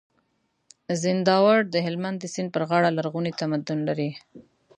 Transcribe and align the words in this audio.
زينداور 1.01 1.59
د 1.73 1.75
هلمند 1.85 2.17
د 2.19 2.25
سيند 2.33 2.49
پر 2.53 2.63
غاړه 2.69 2.89
لرغونی 2.97 3.31
تمدن 3.41 3.79
لري 3.89 4.09